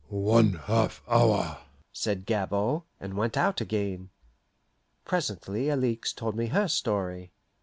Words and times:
"One 0.09 0.53
half 0.53 1.03
hour," 1.07 1.59
said 1.93 2.25
Gabord, 2.25 2.81
and 2.99 3.13
went 3.13 3.37
out 3.37 3.61
again. 3.61 4.09
Presently 5.05 5.69
Alixe 5.69 6.11
told 6.11 6.35
me 6.35 6.47
her 6.47 6.67
story. 6.67 7.33